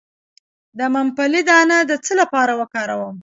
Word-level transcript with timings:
د 0.77 0.79
ممپلی 0.95 1.41
دانه 1.49 1.77
د 1.89 1.91
څه 2.05 2.13
لپاره 2.21 2.53
وکاروم؟ 2.61 3.15